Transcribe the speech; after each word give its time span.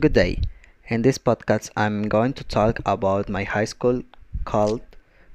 Good 0.00 0.12
day. 0.12 0.42
In 0.86 1.02
this 1.02 1.18
podcast, 1.18 1.70
I'm 1.76 2.06
going 2.08 2.32
to 2.34 2.44
talk 2.44 2.78
about 2.86 3.28
my 3.28 3.42
high 3.42 3.64
school 3.64 4.04
called 4.44 4.80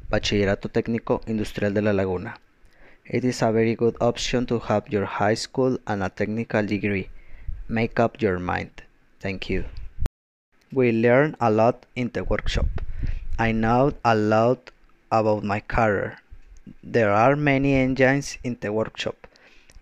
Bachillerato 0.10 0.72
Técnico 0.72 1.20
Industrial 1.28 1.74
de 1.74 1.82
La 1.82 1.92
Laguna. 1.92 2.36
It 3.06 3.26
is 3.26 3.42
a 3.42 3.52
very 3.52 3.76
good 3.76 3.98
option 4.00 4.46
to 4.46 4.60
have 4.60 4.88
your 4.88 5.04
high 5.04 5.34
school 5.34 5.78
and 5.86 6.02
a 6.02 6.08
technical 6.08 6.66
degree. 6.66 7.10
Make 7.68 8.00
up 8.00 8.22
your 8.22 8.40
mind. 8.40 8.84
Thank 9.20 9.50
you. 9.50 9.66
We 10.72 10.94
learned 10.94 11.36
a 11.42 11.52
lot 11.52 11.86
in 11.98 12.12
the 12.14 12.24
workshop. 12.24 12.70
I 13.38 13.52
know 13.52 13.92
a 14.06 14.16
lot 14.16 14.72
about 15.12 15.44
my 15.44 15.60
career. 15.60 16.20
There 16.82 17.12
are 17.12 17.36
many 17.36 17.76
engines 17.76 18.38
in 18.46 18.56
the 18.62 18.72
workshop. 18.72 19.28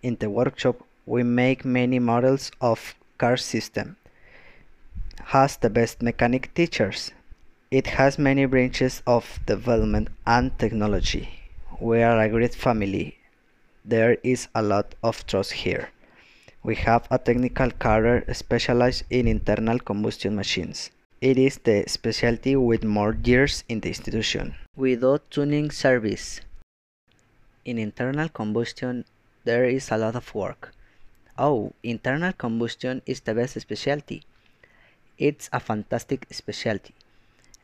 In 0.02 0.16
the 0.16 0.28
workshop, 0.28 0.82
we 1.06 1.22
make 1.22 1.64
many 1.64 2.00
models 2.00 2.50
of 2.60 2.96
car 3.16 3.36
system 3.36 3.94
has 5.26 5.56
the 5.56 5.70
best 5.70 6.02
mechanic 6.02 6.52
teachers. 6.54 7.12
It 7.70 7.86
has 7.86 8.18
many 8.18 8.44
branches 8.44 9.02
of 9.06 9.40
development 9.46 10.08
and 10.26 10.56
technology. 10.58 11.28
We 11.80 12.02
are 12.02 12.20
a 12.20 12.28
great 12.28 12.54
family. 12.54 13.18
There 13.84 14.18
is 14.22 14.48
a 14.54 14.62
lot 14.62 14.94
of 15.02 15.26
trust 15.26 15.52
here. 15.52 15.88
We 16.62 16.76
have 16.76 17.08
a 17.10 17.18
technical 17.18 17.70
career 17.70 18.24
specialized 18.32 19.04
in 19.10 19.26
internal 19.26 19.78
combustion 19.78 20.36
machines. 20.36 20.90
It 21.20 21.38
is 21.38 21.58
the 21.58 21.84
specialty 21.86 22.56
with 22.56 22.84
more 22.84 23.16
years 23.24 23.64
in 23.68 23.80
the 23.80 23.88
institution. 23.88 24.54
We 24.76 24.96
do 24.96 25.18
tuning 25.30 25.70
service. 25.70 26.40
In 27.64 27.78
internal 27.78 28.28
combustion, 28.28 29.04
there 29.44 29.64
is 29.64 29.90
a 29.90 29.98
lot 29.98 30.14
of 30.14 30.34
work. 30.34 30.72
Oh, 31.38 31.72
internal 31.82 32.32
combustion 32.32 33.02
is 33.06 33.20
the 33.20 33.34
best 33.34 33.58
specialty. 33.60 34.22
It's 35.18 35.48
a 35.52 35.60
fantastic 35.60 36.26
specialty. 36.30 36.94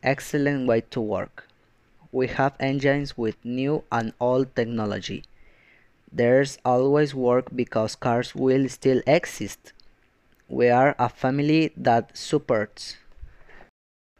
Excellent 0.02 0.68
way 0.68 0.82
to 0.90 1.00
work. 1.00 1.48
We 2.12 2.28
have 2.28 2.54
engines 2.60 3.16
with 3.16 3.44
new 3.44 3.84
and 3.90 4.12
old 4.20 4.54
technology. 4.54 5.24
There's 6.12 6.58
always 6.64 7.14
work 7.14 7.54
because 7.54 7.96
cars 7.96 8.34
will 8.34 8.68
still 8.68 9.02
exist. 9.06 9.72
We 10.48 10.68
are 10.68 10.94
a 10.98 11.08
family 11.08 11.72
that 11.76 12.16
supports. 12.16 12.96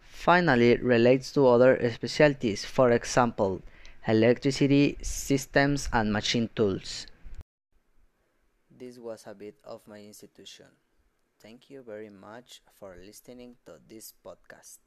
Finally, 0.01 0.77
relates 0.77 1.33
to 1.33 1.47
other 1.47 1.79
specialties, 1.93 2.65
for 2.65 2.91
example, 2.91 3.63
electricity 4.07 4.99
systems 5.01 5.89
and 5.93 6.13
machine 6.13 6.51
tools. 6.55 7.07
This 8.71 8.99
was 8.99 9.25
a 9.27 9.35
bit 9.35 9.57
of 9.65 9.87
my 9.87 9.99
institution. 10.01 10.67
Thank 11.41 11.71
you 11.71 11.83
very 11.83 12.11
much 12.11 12.61
for 12.71 12.95
listening 12.97 13.57
to 13.65 13.81
this 13.89 14.13
podcast. 14.25 14.79